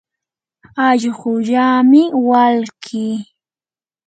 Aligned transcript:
allquullami 0.87 2.01
walkii. 2.29 3.15